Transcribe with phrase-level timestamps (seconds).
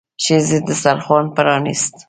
[0.23, 1.91] ښځې دسترخوان پرانيست.